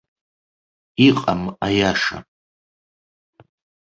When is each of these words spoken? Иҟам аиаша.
Иҟам 1.07 1.41
аиаша. 1.65 2.17